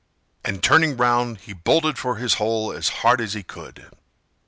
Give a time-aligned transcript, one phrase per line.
[0.43, 3.91] And turning round, he bolted for his hole as hard as he could.